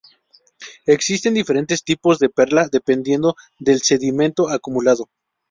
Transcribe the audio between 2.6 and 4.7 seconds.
dependiendo del sedimento